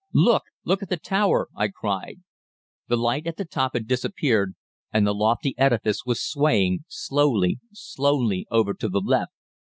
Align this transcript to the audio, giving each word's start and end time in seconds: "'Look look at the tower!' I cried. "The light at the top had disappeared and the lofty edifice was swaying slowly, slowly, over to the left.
"'Look 0.13 0.45
look 0.65 0.81
at 0.81 0.89
the 0.89 0.97
tower!' 0.97 1.47
I 1.55 1.67
cried. 1.67 2.21
"The 2.87 2.97
light 2.97 3.27
at 3.27 3.37
the 3.37 3.45
top 3.45 3.73
had 3.75 3.87
disappeared 3.87 4.55
and 4.91 5.05
the 5.05 5.13
lofty 5.13 5.53
edifice 5.59 6.05
was 6.07 6.25
swaying 6.27 6.85
slowly, 6.87 7.59
slowly, 7.71 8.47
over 8.49 8.73
to 8.73 8.89
the 8.89 9.03
left. 9.05 9.33